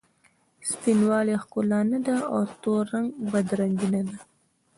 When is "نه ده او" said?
1.91-2.41